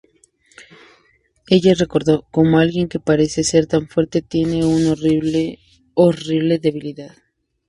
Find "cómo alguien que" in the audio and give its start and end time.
2.31-2.99